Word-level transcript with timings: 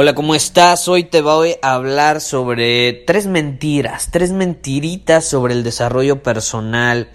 Hola, 0.00 0.14
¿cómo 0.14 0.36
estás? 0.36 0.86
Hoy 0.86 1.02
te 1.02 1.22
voy 1.22 1.56
a 1.60 1.74
hablar 1.74 2.20
sobre 2.20 2.92
tres 2.92 3.26
mentiras, 3.26 4.10
tres 4.12 4.30
mentiritas 4.30 5.24
sobre 5.24 5.54
el 5.54 5.64
desarrollo 5.64 6.22
personal 6.22 7.08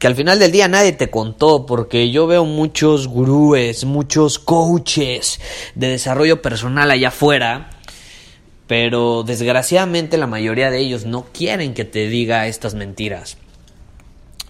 que 0.00 0.08
al 0.08 0.16
final 0.16 0.40
del 0.40 0.50
día 0.50 0.66
nadie 0.66 0.90
te 0.90 1.08
contó, 1.08 1.66
porque 1.66 2.10
yo 2.10 2.26
veo 2.26 2.44
muchos 2.44 3.06
gurúes, 3.06 3.84
muchos 3.84 4.40
coaches 4.40 5.38
de 5.76 5.86
desarrollo 5.86 6.42
personal 6.42 6.90
allá 6.90 7.08
afuera, 7.08 7.70
pero 8.66 9.22
desgraciadamente 9.22 10.18
la 10.18 10.26
mayoría 10.26 10.72
de 10.72 10.80
ellos 10.80 11.04
no 11.04 11.26
quieren 11.32 11.74
que 11.74 11.84
te 11.84 12.08
diga 12.08 12.48
estas 12.48 12.74
mentiras. 12.74 13.36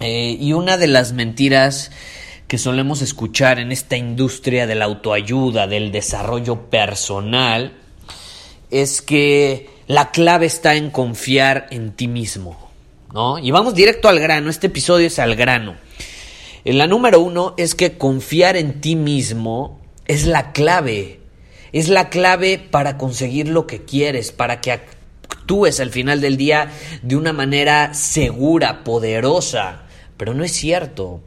Eh, 0.00 0.34
y 0.40 0.54
una 0.54 0.78
de 0.78 0.86
las 0.86 1.12
mentiras 1.12 1.90
que 2.48 2.58
solemos 2.58 3.02
escuchar 3.02 3.58
en 3.58 3.72
esta 3.72 3.96
industria 3.96 4.66
de 4.66 4.74
la 4.74 4.84
autoayuda, 4.84 5.66
del 5.66 5.90
desarrollo 5.90 6.70
personal, 6.70 7.72
es 8.70 9.02
que 9.02 9.68
la 9.86 10.10
clave 10.10 10.46
está 10.46 10.74
en 10.74 10.90
confiar 10.90 11.66
en 11.70 11.92
ti 11.92 12.08
mismo, 12.08 12.70
¿no? 13.12 13.38
Y 13.38 13.50
vamos 13.50 13.74
directo 13.74 14.08
al 14.08 14.20
grano, 14.20 14.50
este 14.50 14.68
episodio 14.68 15.06
es 15.06 15.18
al 15.18 15.34
grano. 15.34 15.76
La 16.64 16.86
número 16.86 17.20
uno 17.20 17.54
es 17.56 17.74
que 17.74 17.96
confiar 17.96 18.56
en 18.56 18.80
ti 18.80 18.96
mismo 18.96 19.80
es 20.06 20.26
la 20.26 20.52
clave, 20.52 21.20
es 21.72 21.88
la 21.88 22.08
clave 22.08 22.58
para 22.58 22.98
conseguir 22.98 23.48
lo 23.48 23.66
que 23.66 23.84
quieres, 23.84 24.32
para 24.32 24.60
que 24.60 24.72
actúes 24.72 25.78
al 25.78 25.90
final 25.90 26.20
del 26.20 26.36
día 26.36 26.72
de 27.02 27.16
una 27.16 27.32
manera 27.32 27.94
segura, 27.94 28.82
poderosa. 28.82 29.82
Pero 30.16 30.34
no 30.34 30.42
es 30.42 30.52
cierto. 30.52 31.20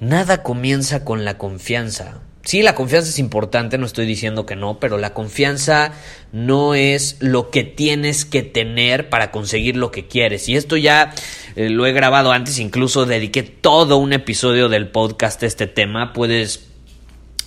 Nada 0.00 0.42
comienza 0.42 1.04
con 1.04 1.26
la 1.26 1.36
confianza. 1.36 2.22
Sí, 2.42 2.62
la 2.62 2.74
confianza 2.74 3.10
es 3.10 3.18
importante, 3.18 3.76
no 3.76 3.84
estoy 3.84 4.06
diciendo 4.06 4.46
que 4.46 4.56
no, 4.56 4.80
pero 4.80 4.96
la 4.96 5.12
confianza 5.12 5.92
no 6.32 6.74
es 6.74 7.18
lo 7.20 7.50
que 7.50 7.64
tienes 7.64 8.24
que 8.24 8.42
tener 8.42 9.10
para 9.10 9.30
conseguir 9.30 9.76
lo 9.76 9.90
que 9.90 10.06
quieres. 10.06 10.48
Y 10.48 10.56
esto 10.56 10.78
ya 10.78 11.12
eh, 11.54 11.68
lo 11.68 11.84
he 11.84 11.92
grabado 11.92 12.32
antes, 12.32 12.58
incluso 12.58 13.04
dediqué 13.04 13.42
todo 13.42 13.98
un 13.98 14.14
episodio 14.14 14.70
del 14.70 14.88
podcast 14.88 15.42
a 15.42 15.46
este 15.46 15.66
tema. 15.66 16.14
Puedes 16.14 16.70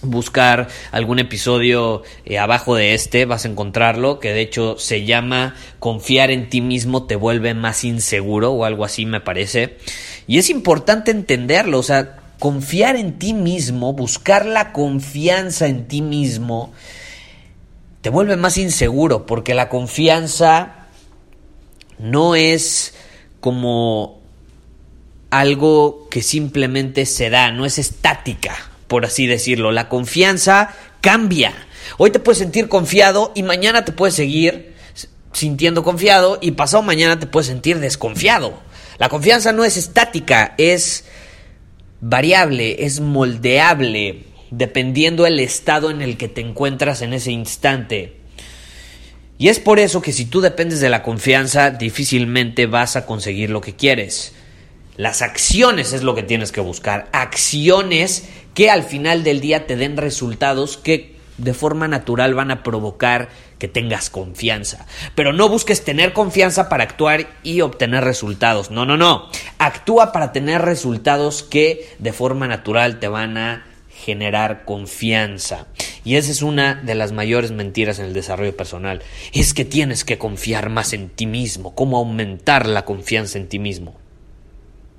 buscar 0.04 0.68
algún 0.92 1.18
episodio 1.18 2.04
eh, 2.26 2.38
abajo 2.38 2.76
de 2.76 2.94
este, 2.94 3.26
vas 3.26 3.46
a 3.46 3.48
encontrarlo, 3.48 4.20
que 4.20 4.32
de 4.32 4.42
hecho 4.42 4.78
se 4.78 5.06
llama 5.06 5.56
Confiar 5.80 6.30
en 6.30 6.50
ti 6.50 6.62
mismo 6.62 7.08
te 7.08 7.16
vuelve 7.16 7.56
más 7.56 7.84
inseguro 7.84 8.52
o 8.52 8.64
algo 8.64 8.86
así 8.86 9.08
me 9.08 9.22
parece. 9.22 9.78
Y 10.28 10.38
es 10.38 10.52
importante 10.52 11.10
entenderlo, 11.10 11.80
o 11.80 11.84
sea, 11.84 12.23
confiar 12.44 12.98
en 12.98 13.20
ti 13.20 13.34
mismo, 13.34 13.94
buscar 13.94 14.46
la 14.46 14.74
confianza 14.74 15.68
en 15.68 15.88
ti 15.88 16.02
mismo, 16.02 16.74
te 18.02 18.10
vuelve 18.10 18.36
más 18.36 18.58
inseguro, 18.58 19.26
porque 19.26 19.54
la 19.54 19.70
confianza 19.70 20.88
no 22.00 22.36
es 22.36 22.96
como 23.40 24.20
algo 25.30 26.10
que 26.12 26.22
simplemente 26.22 27.06
se 27.06 27.30
da, 27.30 27.50
no 27.54 27.66
es 27.66 27.80
estática, 27.80 28.54
por 28.90 29.06
así 29.06 29.26
decirlo. 29.26 29.72
La 29.72 29.88
confianza 29.88 30.74
cambia. 31.00 31.54
Hoy 31.98 32.12
te 32.12 32.20
puedes 32.20 32.40
sentir 32.40 32.68
confiado 32.68 33.32
y 33.36 33.44
mañana 33.44 33.86
te 33.86 33.94
puedes 33.94 34.16
seguir 34.16 34.76
sintiendo 35.32 35.82
confiado 35.86 36.40
y 36.42 36.52
pasado 36.52 36.84
mañana 36.84 37.18
te 37.18 37.26
puedes 37.26 37.48
sentir 37.48 37.80
desconfiado. 37.80 38.60
La 38.98 39.08
confianza 39.08 39.54
no 39.54 39.64
es 39.64 39.78
estática, 39.78 40.56
es 40.58 41.06
variable, 42.04 42.84
es 42.86 43.00
moldeable, 43.00 44.24
dependiendo 44.52 45.26
el 45.26 45.40
estado 45.40 45.90
en 45.90 46.02
el 46.02 46.18
que 46.18 46.28
te 46.28 46.42
encuentras 46.42 47.02
en 47.02 47.14
ese 47.14 47.32
instante. 47.32 48.18
Y 49.38 49.48
es 49.48 49.60
por 49.60 49.80
eso 49.80 50.02
que 50.02 50.12
si 50.12 50.26
tú 50.26 50.42
dependes 50.42 50.82
de 50.82 50.90
la 50.90 51.02
confianza, 51.02 51.72
difícilmente 51.72 52.66
vas 52.66 52.98
a 52.98 53.06
conseguir 53.06 53.50
lo 53.50 53.62
que 53.62 53.76
quieres. 53.76 54.34
Las 54.98 55.22
acciones 55.22 55.94
es 55.94 56.04
lo 56.04 56.14
que 56.14 56.24
tienes 56.24 56.52
que 56.52 56.62
buscar. 56.62 57.08
Acciones 57.14 58.26
que 58.54 58.70
al 58.70 58.84
final 58.84 59.24
del 59.24 59.40
día 59.40 59.66
te 59.66 59.78
den 59.78 59.96
resultados 59.96 60.78
que 60.78 61.13
de 61.38 61.54
forma 61.54 61.88
natural 61.88 62.34
van 62.34 62.52
a 62.52 62.64
provocar 62.64 63.30
que 63.58 63.68
tengas 63.68 64.10
confianza. 64.10 64.86
Pero 65.16 65.34
no 65.34 65.50
busques 65.50 65.84
tener 65.84 66.14
confianza 66.14 66.70
para 66.70 66.84
actuar 66.84 67.28
y 67.44 67.62
obtener 67.62 68.04
resultados. 68.04 68.72
No, 68.72 68.86
no, 68.86 68.98
no. 68.98 69.30
Actúa 69.58 70.12
para 70.12 70.32
tener 70.32 70.62
resultados 70.62 71.44
que 71.44 71.88
de 72.00 72.14
forma 72.14 72.48
natural 72.48 73.00
te 73.00 73.08
van 73.08 73.38
a 73.38 73.66
generar 73.90 74.66
confianza. 74.66 75.68
Y 76.04 76.16
esa 76.16 76.32
es 76.32 76.42
una 76.42 76.76
de 76.76 76.96
las 76.96 77.14
mayores 77.14 77.52
mentiras 77.52 78.00
en 78.00 78.06
el 78.06 78.14
desarrollo 78.14 78.56
personal. 78.56 79.02
Es 79.32 79.54
que 79.54 79.64
tienes 79.64 80.04
que 80.04 80.18
confiar 80.18 80.70
más 80.70 80.94
en 80.94 81.10
ti 81.10 81.26
mismo. 81.26 81.74
¿Cómo 81.74 81.98
aumentar 81.98 82.68
la 82.68 82.84
confianza 82.84 83.38
en 83.38 83.48
ti 83.48 83.60
mismo? 83.60 83.96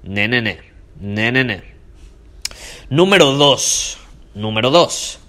Ne, 0.03 0.29
ne. 0.29 1.63
Número 2.89 3.33
dos. 3.33 3.99
Número 4.35 4.71
dos 4.71 5.21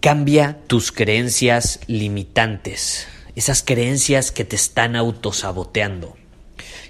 Cambia 0.00 0.58
tus 0.68 0.92
creencias 0.92 1.80
limitantes, 1.88 3.08
esas 3.34 3.64
creencias 3.64 4.30
que 4.30 4.44
te 4.44 4.54
están 4.54 4.94
autosaboteando. 4.94 6.16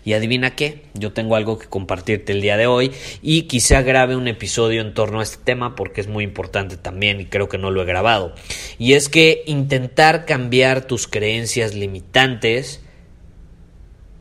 Y 0.05 0.13
adivina 0.13 0.55
qué, 0.55 0.85
yo 0.93 1.15
tengo 1.15 1.35
algo 1.35 1.59
que 1.59 1.69
compartirte 1.69 2.33
el 2.33 2.43
día 2.43 2.59
de 2.59 2.67
hoy 2.67 2.93
y 3.23 3.43
quizá 3.43 3.81
grabe 3.81 4.15
un 4.15 4.29
episodio 4.29 4.83
en 4.83 4.93
torno 4.93 5.21
a 5.21 5.23
este 5.23 5.43
tema 5.43 5.75
porque 5.75 6.03
es 6.03 6.07
muy 6.07 6.23
importante 6.23 6.77
también 6.77 7.19
y 7.21 7.27
creo 7.27 7.49
que 7.49 7.57
no 7.57 7.71
lo 7.71 7.81
he 7.81 7.87
grabado. 7.87 8.35
Y 8.79 8.93
es 8.93 9.09
que 9.09 9.43
intentar 9.47 10.27
cambiar 10.27 10.87
tus 10.87 11.09
creencias 11.09 11.75
limitantes 11.75 12.83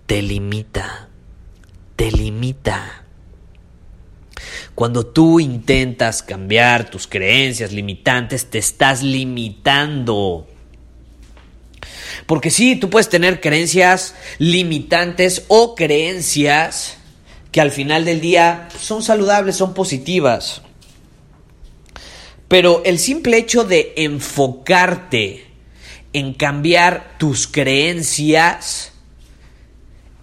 te 0.05 0.21
limita, 0.21 1.09
te 1.97 2.11
limita. 2.11 3.06
Cuando 4.77 5.07
tú 5.07 5.39
intentas 5.39 6.21
cambiar 6.21 6.91
tus 6.91 7.07
creencias 7.07 7.71
limitantes, 7.71 8.45
te 8.45 8.59
estás 8.59 9.01
limitando. 9.01 10.45
Porque 12.27 12.51
sí, 12.51 12.75
tú 12.75 12.87
puedes 12.87 13.09
tener 13.09 13.41
creencias 13.41 14.13
limitantes 14.37 15.45
o 15.47 15.73
creencias 15.73 16.97
que 17.51 17.59
al 17.59 17.71
final 17.71 18.05
del 18.05 18.21
día 18.21 18.69
son 18.79 19.01
saludables, 19.01 19.55
son 19.55 19.73
positivas. 19.73 20.61
Pero 22.47 22.83
el 22.85 22.99
simple 22.99 23.39
hecho 23.39 23.63
de 23.63 23.93
enfocarte 23.95 25.47
en 26.13 26.35
cambiar 26.35 27.15
tus 27.17 27.47
creencias 27.47 28.91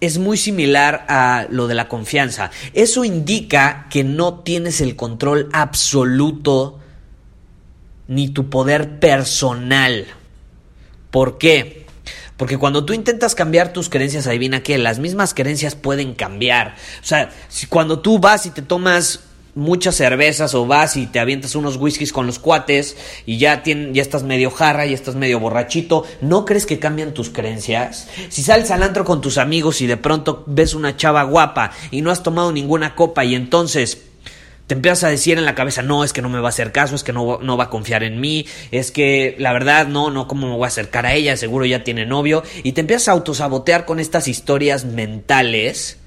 es 0.05 0.17
muy 0.17 0.37
similar 0.37 1.05
a 1.09 1.47
lo 1.49 1.67
de 1.67 1.75
la 1.75 1.87
confianza. 1.87 2.51
Eso 2.73 3.03
indica 3.03 3.87
que 3.89 4.03
no 4.03 4.39
tienes 4.39 4.81
el 4.81 4.95
control 4.95 5.49
absoluto 5.53 6.79
ni 8.07 8.29
tu 8.29 8.49
poder 8.49 8.99
personal. 8.99 10.05
¿Por 11.11 11.37
qué? 11.37 11.85
Porque 12.37 12.57
cuando 12.57 12.85
tú 12.85 12.93
intentas 12.93 13.33
cambiar 13.35 13.71
tus 13.71 13.89
creencias, 13.89 14.27
adivina 14.27 14.61
que 14.61 14.77
las 14.77 14.99
mismas 14.99 15.33
creencias 15.33 15.75
pueden 15.75 16.13
cambiar. 16.13 16.75
O 17.01 17.05
sea, 17.05 17.31
si 17.47 17.67
cuando 17.67 17.99
tú 17.99 18.19
vas 18.19 18.45
y 18.45 18.51
te 18.51 18.61
tomas 18.61 19.21
muchas 19.55 19.95
cervezas 19.95 20.53
o 20.53 20.67
vas 20.67 20.97
y 20.97 21.07
te 21.07 21.19
avientas 21.19 21.55
unos 21.55 21.77
whiskies 21.77 22.11
con 22.11 22.27
los 22.27 22.39
cuates 22.39 22.97
y 23.25 23.37
ya, 23.37 23.63
ya 23.63 24.01
estás 24.01 24.23
medio 24.23 24.51
jarra 24.51 24.85
y 24.85 24.93
estás 24.93 25.15
medio 25.15 25.39
borrachito, 25.39 26.03
¿no 26.21 26.45
crees 26.45 26.65
que 26.65 26.77
cambian 26.77 27.13
tus 27.13 27.29
creencias? 27.29 28.09
Si 28.29 28.43
sales 28.43 28.69
al 28.71 28.83
antro 28.83 29.05
con 29.05 29.21
tus 29.21 29.37
amigos 29.37 29.81
y 29.81 29.87
de 29.87 29.97
pronto 29.97 30.43
ves 30.45 30.73
una 30.73 30.97
chava 30.97 31.23
guapa 31.23 31.71
y 31.89 32.01
no 32.01 32.11
has 32.11 32.21
tomado 32.21 32.51
ninguna 32.51 32.95
copa 32.95 33.23
y 33.23 33.33
entonces 33.33 34.03
te 34.67 34.73
empiezas 34.73 35.03
a 35.03 35.09
decir 35.09 35.37
en 35.37 35.45
la 35.45 35.55
cabeza, 35.55 35.83
no, 35.83 36.03
es 36.03 36.11
que 36.11 36.21
no 36.21 36.29
me 36.29 36.39
va 36.39 36.47
a 36.47 36.49
hacer 36.49 36.71
caso, 36.71 36.95
es 36.95 37.03
que 37.03 37.13
no, 37.13 37.39
no, 37.39 37.55
va 37.55 37.65
a 37.65 37.69
confiar 37.69 38.03
en 38.03 38.19
mí, 38.19 38.47
es 38.71 38.91
que 38.91 39.35
la 39.37 39.53
verdad, 39.53 39.87
no, 39.87 40.09
no, 40.09 40.27
¿cómo 40.27 40.47
me 40.47 40.55
voy 40.55 40.65
a 40.65 40.67
acercar 40.67 41.05
a 41.05 41.13
ella? 41.13 41.37
Seguro 41.37 41.65
ya 41.65 41.83
tiene 41.83 42.05
novio. 42.05 42.41
Y 42.63 42.71
te 42.71 42.81
empiezas 42.81 43.09
a 43.09 43.11
autosabotear 43.11 43.85
con 43.85 43.99
estas 43.99 44.27
historias 44.27 44.85
mentales 44.85 45.99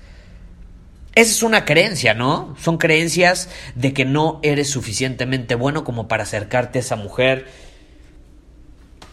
esa 1.20 1.32
es 1.32 1.42
una 1.42 1.64
creencia, 1.64 2.14
¿no? 2.14 2.54
Son 2.62 2.78
creencias 2.78 3.48
de 3.74 3.92
que 3.92 4.04
no 4.04 4.38
eres 4.42 4.70
suficientemente 4.70 5.56
bueno 5.56 5.82
como 5.82 6.06
para 6.06 6.22
acercarte 6.22 6.78
a 6.78 6.82
esa 6.82 6.96
mujer 6.96 7.46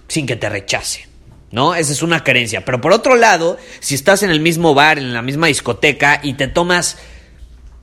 sin 0.08 0.28
que 0.28 0.36
te 0.36 0.50
rechace. 0.50 1.08
¿No? 1.52 1.74
Esa 1.74 1.94
es 1.94 2.04
una 2.04 2.24
creencia. 2.24 2.66
Pero 2.66 2.82
por 2.82 2.92
otro 2.92 3.16
lado, 3.16 3.58
si 3.80 3.96
estás 3.96 4.24
en 4.24 4.30
el 4.30 4.40
mismo 4.40 4.74
bar, 4.74 4.98
en 4.98 5.14
la 5.14 5.22
misma 5.22 5.48
discoteca 5.48 6.20
y 6.22 6.34
te 6.34 6.48
tomas 6.48 6.98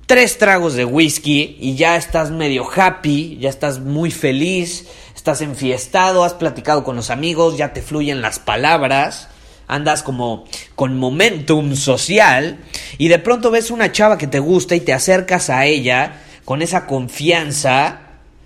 tres 0.07 0.37
tragos 0.37 0.75
de 0.75 0.85
whisky 0.85 1.57
y 1.59 1.75
ya 1.75 1.97
estás 1.97 2.31
medio 2.31 2.69
happy, 2.71 3.39
ya 3.41 3.49
estás 3.49 3.81
muy 3.81 4.11
feliz, 4.11 4.89
estás 5.17 5.41
enfiestado, 5.41 6.23
has 6.23 6.35
platicado 6.35 6.85
con 6.85 6.97
los 6.97 7.11
amigos, 7.11 7.57
ya 7.57 7.73
te 7.73 7.81
fluyen 7.81 8.21
las 8.21 8.39
palabras, 8.39 9.29
andas 9.75 10.03
como 10.03 10.45
con 10.75 10.99
momentum 10.99 11.75
social 11.75 12.59
y 12.99 13.09
de 13.09 13.19
pronto 13.19 13.51
ves 13.51 13.71
una 13.71 13.91
chava 13.91 14.19
que 14.19 14.27
te 14.27 14.39
gusta 14.39 14.75
y 14.75 14.81
te 14.81 14.93
acercas 14.93 15.51
a 15.51 15.67
ella 15.67 16.21
con 16.45 16.61
esa 16.61 16.87
confianza, 16.87 18.01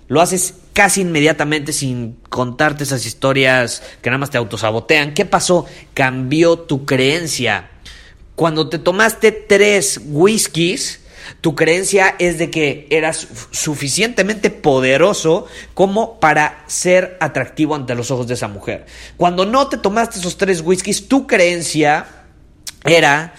lo 0.07 0.21
haces 0.21 0.53
casi 0.73 1.01
inmediatamente 1.01 1.73
sin 1.73 2.17
contarte 2.29 2.83
esas 2.83 3.05
historias 3.05 3.81
que 4.01 4.09
nada 4.09 4.19
más 4.19 4.29
te 4.29 4.37
autosabotean. 4.37 5.13
¿Qué 5.13 5.25
pasó? 5.25 5.65
Cambió 5.93 6.59
tu 6.59 6.85
creencia. 6.85 7.71
Cuando 8.35 8.69
te 8.69 8.77
tomaste 8.77 9.31
tres 9.31 9.99
whiskies, 10.05 11.01
tu 11.41 11.55
creencia 11.55 12.15
es 12.19 12.37
de 12.37 12.49
que 12.49 12.87
eras 12.89 13.27
suficientemente 13.51 14.49
poderoso 14.49 15.47
como 15.73 16.19
para 16.19 16.63
ser 16.67 17.17
atractivo 17.19 17.75
ante 17.75 17.95
los 17.95 18.11
ojos 18.11 18.27
de 18.27 18.35
esa 18.35 18.47
mujer. 18.47 18.85
Cuando 19.17 19.45
no 19.45 19.67
te 19.67 19.77
tomaste 19.77 20.19
esos 20.19 20.37
tres 20.37 20.61
whiskies, 20.61 21.07
tu 21.07 21.27
creencia 21.27 22.05
era 22.85 23.33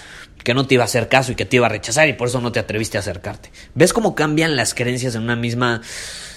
que 0.44 0.54
no 0.54 0.66
te 0.66 0.74
iba 0.74 0.84
a 0.84 0.86
hacer 0.86 1.08
caso 1.08 1.32
y 1.32 1.34
que 1.34 1.44
te 1.44 1.56
iba 1.56 1.66
a 1.66 1.68
rechazar 1.68 2.08
y 2.08 2.14
por 2.14 2.28
eso 2.28 2.40
no 2.40 2.52
te 2.52 2.58
atreviste 2.58 2.96
a 2.96 3.00
acercarte. 3.00 3.50
¿Ves 3.74 3.92
cómo 3.92 4.14
cambian 4.14 4.56
las 4.56 4.72
creencias 4.72 5.14
en 5.14 5.22
una 5.22 5.36
misma 5.36 5.82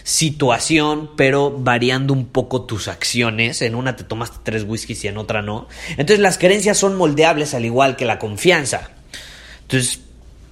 situación, 0.04 1.12
pero 1.16 1.52
variando 1.52 2.14
un 2.14 2.26
poco 2.26 2.64
tus 2.64 2.88
acciones? 2.88 3.62
En 3.62 3.76
una 3.76 3.96
te 3.96 4.04
tomaste 4.04 4.40
tres 4.44 4.66
whiskies 4.68 5.04
y 5.06 5.08
en 5.08 5.18
otra 5.18 5.42
no. 5.42 5.68
Entonces 5.92 6.20
las 6.20 6.38
creencias 6.38 6.78
son 6.78 6.98
moldeables 6.98 7.54
al 7.54 7.64
igual 7.64 7.96
que 7.96 8.06
la 8.06 8.20
confianza. 8.20 8.92
Entonces, 9.62 10.02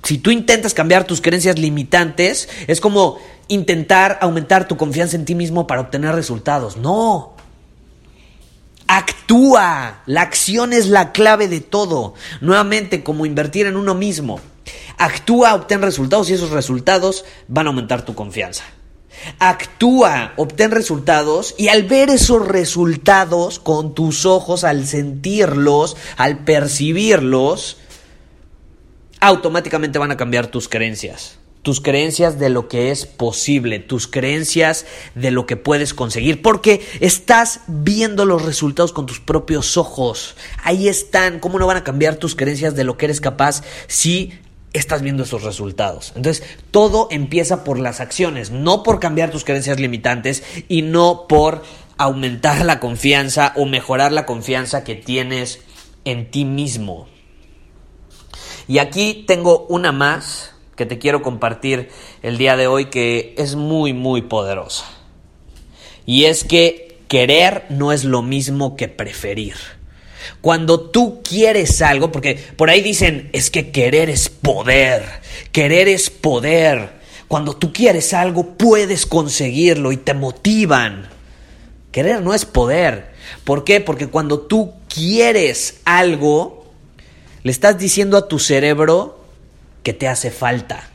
si 0.03 0.17
tú 0.17 0.31
intentas 0.31 0.73
cambiar 0.73 1.05
tus 1.05 1.21
creencias 1.21 1.59
limitantes, 1.59 2.49
es 2.67 2.81
como 2.81 3.19
intentar 3.47 4.17
aumentar 4.21 4.67
tu 4.67 4.77
confianza 4.77 5.15
en 5.15 5.25
ti 5.25 5.35
mismo 5.35 5.67
para 5.67 5.81
obtener 5.81 6.15
resultados. 6.15 6.77
No. 6.77 7.33
Actúa. 8.87 10.01
La 10.05 10.21
acción 10.21 10.73
es 10.73 10.87
la 10.87 11.11
clave 11.11 11.47
de 11.47 11.59
todo. 11.59 12.13
Nuevamente, 12.41 13.03
como 13.03 13.25
invertir 13.25 13.67
en 13.67 13.75
uno 13.75 13.93
mismo. 13.93 14.39
Actúa, 14.97 15.55
obtén 15.55 15.81
resultados 15.81 16.29
y 16.29 16.33
esos 16.33 16.51
resultados 16.51 17.25
van 17.47 17.67
a 17.67 17.69
aumentar 17.69 18.05
tu 18.05 18.15
confianza. 18.15 18.63
Actúa, 19.39 20.33
obtén 20.37 20.71
resultados 20.71 21.55
y 21.57 21.67
al 21.67 21.83
ver 21.83 22.09
esos 22.09 22.47
resultados 22.47 23.59
con 23.59 23.93
tus 23.93 24.25
ojos, 24.25 24.63
al 24.63 24.85
sentirlos, 24.85 25.97
al 26.17 26.39
percibirlos, 26.39 27.77
automáticamente 29.19 29.99
van 29.99 30.11
a 30.11 30.17
cambiar 30.17 30.47
tus 30.47 30.67
creencias. 30.67 31.39
Tus 31.61 31.81
creencias 31.81 32.39
de 32.39 32.49
lo 32.49 32.69
que 32.69 32.89
es 32.89 33.05
posible, 33.05 33.79
tus 33.79 34.07
creencias 34.07 34.85
de 35.13 35.29
lo 35.31 35.45
que 35.45 35.57
puedes 35.57 35.93
conseguir, 35.93 36.41
porque 36.41 36.81
estás 37.01 37.61
viendo 37.67 38.25
los 38.25 38.45
resultados 38.45 38.93
con 38.93 39.05
tus 39.05 39.19
propios 39.19 39.75
ojos. 39.75 40.37
Ahí 40.63 40.87
están. 40.87 41.39
¿Cómo 41.39 41.59
no 41.59 41.67
van 41.67 41.77
a 41.77 41.83
cambiar 41.83 42.15
tus 42.15 42.35
creencias 42.35 42.75
de 42.75 42.85
lo 42.85 42.97
que 42.97 43.05
eres 43.05 43.19
capaz 43.19 43.61
si 43.87 44.31
estás 44.73 45.01
viendo 45.01 45.23
esos 45.23 45.43
resultados. 45.43 46.13
Entonces, 46.15 46.43
todo 46.71 47.07
empieza 47.11 47.63
por 47.63 47.79
las 47.79 47.99
acciones, 47.99 48.51
no 48.51 48.83
por 48.83 48.99
cambiar 48.99 49.31
tus 49.31 49.43
creencias 49.43 49.79
limitantes 49.79 50.43
y 50.67 50.81
no 50.81 51.25
por 51.27 51.63
aumentar 51.97 52.63
la 52.65 52.79
confianza 52.79 53.53
o 53.55 53.65
mejorar 53.65 54.11
la 54.11 54.25
confianza 54.25 54.83
que 54.83 54.95
tienes 54.95 55.59
en 56.05 56.31
ti 56.31 56.45
mismo. 56.45 57.07
Y 58.69 58.77
aquí 58.77 59.25
tengo 59.25 59.65
una 59.67 59.91
más 59.91 60.51
que 60.75 60.85
te 60.85 60.99
quiero 60.99 61.23
compartir 61.23 61.89
el 62.21 62.37
día 62.37 62.55
de 62.55 62.67
hoy 62.67 62.85
que 62.85 63.33
es 63.35 63.55
muy, 63.55 63.93
muy 63.93 64.21
poderosa. 64.21 64.85
Y 66.05 66.25
es 66.25 66.43
que 66.43 66.99
querer 67.07 67.65
no 67.69 67.91
es 67.91 68.03
lo 68.03 68.21
mismo 68.21 68.75
que 68.75 68.87
preferir. 68.87 69.55
Cuando 70.41 70.79
tú 70.79 71.23
quieres 71.27 71.81
algo, 71.81 72.11
porque 72.11 72.35
por 72.35 72.69
ahí 72.69 72.81
dicen, 72.81 73.31
es 73.33 73.49
que 73.49 73.71
querer 73.71 74.07
es 74.07 74.29
poder, 74.29 75.03
querer 75.51 75.87
es 75.87 76.11
poder. 76.11 76.91
Cuando 77.27 77.55
tú 77.55 77.73
quieres 77.73 78.13
algo, 78.13 78.55
puedes 78.55 79.07
conseguirlo 79.07 79.91
y 79.91 79.97
te 79.97 80.13
motivan. 80.13 81.09
Querer 81.91 82.21
no 82.21 82.35
es 82.35 82.45
poder. 82.45 83.13
¿Por 83.45 83.63
qué? 83.63 83.81
Porque 83.81 84.09
cuando 84.09 84.41
tú 84.41 84.73
quieres 84.93 85.81
algo, 85.85 86.58
le 87.43 87.51
estás 87.51 87.77
diciendo 87.77 88.17
a 88.17 88.27
tu 88.27 88.39
cerebro 88.39 89.23
que 89.83 89.93
te 89.93 90.07
hace 90.07 90.31
falta. 90.31 90.89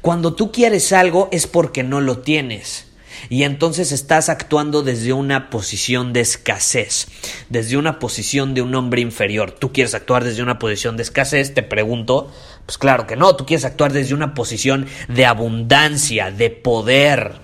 Cuando 0.00 0.34
tú 0.34 0.52
quieres 0.52 0.92
algo 0.92 1.28
es 1.32 1.46
porque 1.46 1.82
no 1.82 2.00
lo 2.00 2.18
tienes. 2.18 2.86
Y 3.28 3.44
entonces 3.44 3.92
estás 3.92 4.28
actuando 4.28 4.82
desde 4.82 5.12
una 5.12 5.50
posición 5.50 6.12
de 6.12 6.20
escasez, 6.20 7.08
desde 7.48 7.76
una 7.76 7.98
posición 7.98 8.54
de 8.54 8.62
un 8.62 8.74
hombre 8.74 9.00
inferior. 9.00 9.52
¿Tú 9.52 9.72
quieres 9.72 9.94
actuar 9.94 10.22
desde 10.22 10.42
una 10.42 10.58
posición 10.58 10.96
de 10.96 11.02
escasez? 11.02 11.54
Te 11.54 11.62
pregunto. 11.62 12.30
Pues 12.66 12.78
claro 12.78 13.06
que 13.06 13.16
no, 13.16 13.34
tú 13.34 13.46
quieres 13.46 13.64
actuar 13.64 13.92
desde 13.92 14.14
una 14.14 14.34
posición 14.34 14.86
de 15.08 15.26
abundancia, 15.26 16.30
de 16.30 16.50
poder. 16.50 17.34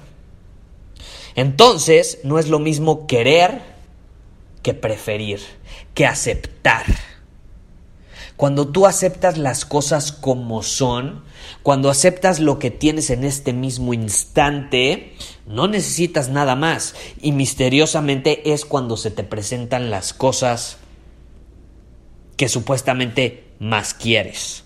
Entonces, 1.34 2.18
no 2.22 2.38
es 2.38 2.48
lo 2.48 2.58
mismo 2.58 3.06
querer 3.06 3.62
que 4.62 4.74
preferir, 4.74 5.40
que 5.94 6.06
aceptar. 6.06 6.84
Cuando 8.36 8.68
tú 8.68 8.86
aceptas 8.86 9.38
las 9.38 9.64
cosas 9.64 10.10
como 10.10 10.62
son, 10.62 11.22
cuando 11.62 11.90
aceptas 11.90 12.40
lo 12.40 12.58
que 12.58 12.70
tienes 12.70 13.10
en 13.10 13.24
este 13.24 13.52
mismo 13.52 13.94
instante, 13.94 15.14
no 15.46 15.68
necesitas 15.68 16.28
nada 16.28 16.56
más. 16.56 16.94
Y 17.20 17.32
misteriosamente 17.32 18.52
es 18.52 18.64
cuando 18.64 18.96
se 18.96 19.10
te 19.10 19.22
presentan 19.22 19.90
las 19.90 20.12
cosas 20.12 20.78
que 22.36 22.48
supuestamente 22.48 23.44
más 23.58 23.94
quieres. 23.94 24.64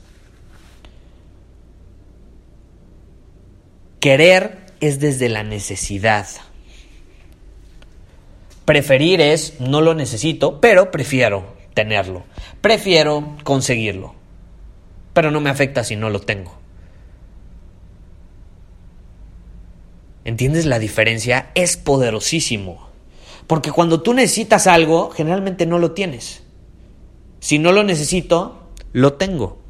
Querer 4.01 4.67
es 4.81 5.01
desde 5.01 5.29
la 5.29 5.43
necesidad. 5.43 6.27
Preferir 8.65 9.21
es 9.21 9.61
no 9.61 9.81
lo 9.81 9.95
necesito, 9.95 10.61
pero 10.61 10.91
prefiero 10.91 11.56
tenerlo. 11.77 12.25
Prefiero 12.63 13.37
conseguirlo. 13.45 14.15
Pero 15.13 15.31
no 15.31 15.41
me 15.41 15.51
afecta 15.51 15.85
si 15.85 15.95
no 15.95 16.09
lo 16.09 16.21
tengo. 16.21 16.59
¿Entiendes 20.25 20.65
la 20.65 20.79
diferencia? 20.79 21.51
Es 21.55 21.77
poderosísimo. 21.77 22.89
Porque 23.47 23.71
cuando 23.71 24.01
tú 24.01 24.15
necesitas 24.15 24.67
algo, 24.67 25.11
generalmente 25.11 25.67
no 25.67 25.79
lo 25.79 25.93
tienes. 25.93 26.43
Si 27.41 27.59
no 27.59 27.73
lo 27.73 27.85
necesito, 27.85 28.71
lo 28.93 29.13
tengo. 29.13 29.63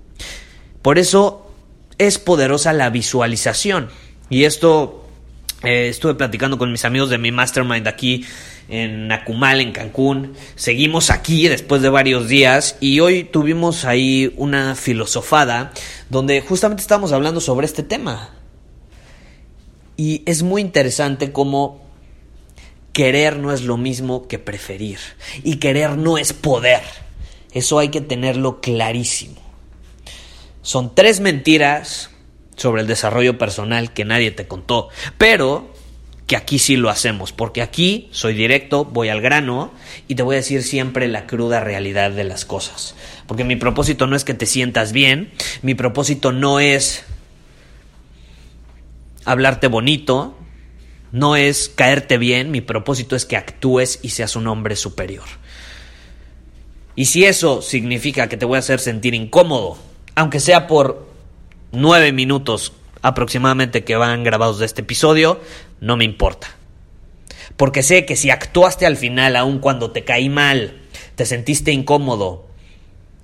Por 0.82 0.98
eso 0.98 1.50
es 1.98 2.20
poderosa 2.20 2.72
la 2.72 2.88
visualización. 2.88 3.88
Y 4.30 4.44
esto 4.44 5.04
eh, 5.64 5.88
estuve 5.88 6.14
platicando 6.14 6.56
con 6.56 6.70
mis 6.70 6.84
amigos 6.84 7.10
de 7.10 7.18
mi 7.18 7.32
mastermind 7.32 7.88
aquí 7.88 8.24
en 8.68 9.08
Nacumal, 9.08 9.60
en 9.60 9.72
Cancún. 9.72 10.34
Seguimos 10.54 11.10
aquí 11.10 11.48
después 11.48 11.82
de 11.82 11.88
varios 11.88 12.28
días 12.28 12.76
y 12.80 13.00
hoy 13.00 13.24
tuvimos 13.24 13.84
ahí 13.84 14.32
una 14.36 14.74
filosofada 14.74 15.72
donde 16.10 16.40
justamente 16.40 16.82
estábamos 16.82 17.12
hablando 17.12 17.40
sobre 17.40 17.66
este 17.66 17.82
tema. 17.82 18.30
Y 19.96 20.22
es 20.26 20.42
muy 20.42 20.60
interesante 20.60 21.32
cómo 21.32 21.86
querer 22.92 23.36
no 23.36 23.52
es 23.52 23.62
lo 23.62 23.76
mismo 23.76 24.26
que 24.26 24.38
preferir. 24.38 24.98
Y 25.42 25.56
querer 25.56 25.96
no 25.96 26.18
es 26.18 26.32
poder. 26.32 26.82
Eso 27.52 27.78
hay 27.78 27.88
que 27.88 28.00
tenerlo 28.00 28.60
clarísimo. 28.60 29.36
Son 30.62 30.94
tres 30.94 31.20
mentiras 31.20 32.10
sobre 32.56 32.82
el 32.82 32.88
desarrollo 32.88 33.38
personal 33.38 33.92
que 33.92 34.04
nadie 34.04 34.30
te 34.30 34.48
contó, 34.48 34.88
pero 35.18 35.75
que 36.26 36.36
aquí 36.36 36.58
sí 36.58 36.76
lo 36.76 36.90
hacemos, 36.90 37.32
porque 37.32 37.62
aquí 37.62 38.08
soy 38.10 38.34
directo, 38.34 38.84
voy 38.84 39.08
al 39.08 39.20
grano 39.20 39.72
y 40.08 40.16
te 40.16 40.22
voy 40.22 40.34
a 40.34 40.38
decir 40.38 40.62
siempre 40.64 41.06
la 41.06 41.26
cruda 41.26 41.60
realidad 41.60 42.10
de 42.10 42.24
las 42.24 42.44
cosas. 42.44 42.96
Porque 43.26 43.44
mi 43.44 43.56
propósito 43.56 44.06
no 44.06 44.16
es 44.16 44.24
que 44.24 44.34
te 44.34 44.46
sientas 44.46 44.92
bien, 44.92 45.30
mi 45.62 45.74
propósito 45.74 46.32
no 46.32 46.58
es 46.58 47.04
hablarte 49.24 49.68
bonito, 49.68 50.36
no 51.12 51.36
es 51.36 51.68
caerte 51.68 52.18
bien, 52.18 52.50
mi 52.50 52.60
propósito 52.60 53.14
es 53.14 53.24
que 53.24 53.36
actúes 53.36 54.00
y 54.02 54.10
seas 54.10 54.34
un 54.34 54.48
hombre 54.48 54.74
superior. 54.74 55.24
Y 56.96 57.04
si 57.04 57.24
eso 57.24 57.62
significa 57.62 58.28
que 58.28 58.36
te 58.36 58.46
voy 58.46 58.56
a 58.56 58.60
hacer 58.60 58.80
sentir 58.80 59.14
incómodo, 59.14 59.78
aunque 60.16 60.40
sea 60.40 60.66
por 60.66 61.06
nueve 61.70 62.10
minutos 62.10 62.72
aproximadamente 63.06 63.84
que 63.84 63.94
van 63.94 64.24
grabados 64.24 64.58
de 64.58 64.66
este 64.66 64.82
episodio, 64.82 65.40
no 65.80 65.96
me 65.96 66.04
importa. 66.04 66.48
Porque 67.56 67.84
sé 67.84 68.04
que 68.04 68.16
si 68.16 68.30
actuaste 68.30 68.84
al 68.84 68.96
final, 68.96 69.36
aun 69.36 69.60
cuando 69.60 69.92
te 69.92 70.04
caí 70.04 70.28
mal, 70.28 70.80
te 71.14 71.24
sentiste 71.24 71.70
incómodo 71.70 72.48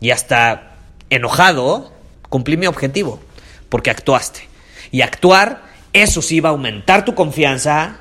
y 0.01 0.12
hasta 0.12 0.77
enojado, 1.11 1.93
cumplí 2.29 2.57
mi 2.57 2.67
objetivo, 2.67 3.21
porque 3.69 3.91
actuaste. 3.91 4.49
Y 4.93 5.01
actuar, 5.01 5.65
eso 5.93 6.23
sí 6.23 6.39
va 6.39 6.51
a 6.51 6.53
aumentar 6.53 7.05
tu 7.05 7.17
confianza, 7.17 7.99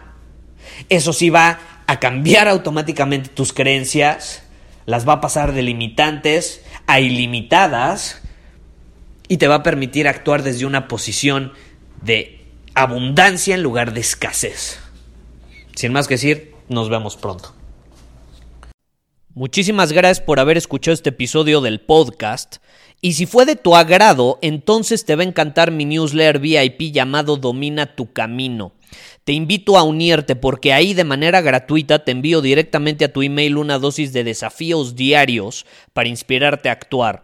eso 0.88 1.14
sí 1.14 1.32
va 1.32 1.60
a 1.88 2.00
cambiar 2.00 2.48
automáticamente 2.48 3.30
tus 3.30 3.54
creencias, 3.54 4.44
las 4.86 5.08
va 5.08 5.14
a 5.14 5.22
pasar 5.22 5.52
de 5.54 5.64
limitantes 5.64 6.62
a 6.86 7.00
ilimitadas 7.00 8.22
y 9.28 9.38
te 9.38 9.48
va 9.48 9.56
a 9.56 9.64
permitir 9.64 10.08
actuar 10.08 10.44
desde 10.44 10.66
una 10.66 10.88
posición 10.88 11.54
de 12.01 12.46
abundancia 12.74 13.55
en 13.55 13.63
lugar 13.63 13.93
de 13.93 14.01
escasez. 14.01 14.79
Sin 15.75 15.93
más 15.93 16.08
que 16.08 16.15
decir, 16.15 16.53
nos 16.67 16.89
vemos 16.89 17.15
pronto. 17.15 17.53
Muchísimas 19.34 19.93
gracias 19.93 20.20
por 20.20 20.39
haber 20.39 20.58
escuchado 20.58 20.93
este 20.93 21.10
episodio 21.10 21.62
del 21.62 21.79
podcast. 21.79 22.58
Y 23.00 23.13
si 23.13 23.25
fue 23.25 23.46
de 23.46 23.55
tu 23.55 23.75
agrado, 23.75 24.38
entonces 24.41 25.05
te 25.05 25.15
va 25.15 25.24
a 25.24 25.25
encantar 25.25 25.72
mi 25.72 25.86
newsletter 25.86 26.39
VIP 26.39 26.91
llamado 26.91 27.38
Domina 27.38 27.96
tu 27.96 28.12
Camino. 28.12 28.74
Te 29.24 29.34
invito 29.34 29.77
a 29.77 29.84
unirte 29.84 30.36
porque 30.36 30.74
ahí 30.74 30.93
de 30.93 31.03
manera 31.03 31.41
gratuita 31.41 32.03
te 32.03 32.12
envío 32.12 32.41
directamente 32.41 33.05
a 33.05 33.13
tu 33.13 33.22
email 33.22 33.58
una 33.58 33.79
dosis 33.79 34.12
de 34.13 34.24
desafíos 34.24 34.96
diarios 34.96 35.65
para 35.93 36.10
inspirarte 36.10 36.70
a 36.70 36.74
actuar. 36.74 37.24